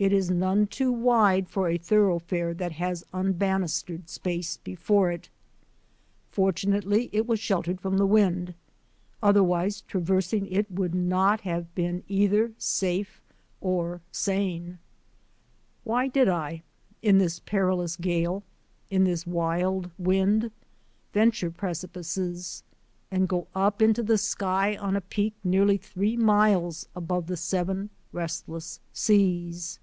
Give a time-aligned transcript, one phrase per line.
[0.00, 5.28] It is none too wide for a thoroughfare that has unbanistered space before it.
[6.30, 8.54] Fortunately, it was sheltered from the wind,
[9.24, 13.20] otherwise traversing it would not have been either safe
[13.60, 14.78] or sane.
[15.82, 16.62] Why did I,
[17.02, 18.44] in this perilous gale,
[18.90, 20.52] in this wild wind,
[21.12, 22.62] venture precipices
[23.10, 27.90] and go up into the sky on a peak nearly three miles above the seven
[28.12, 29.80] restless seas